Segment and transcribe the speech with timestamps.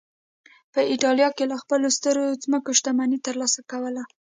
[0.73, 4.03] په اېټالیا کې له خپلو سترو ځمکو شتمني ترلاسه کوله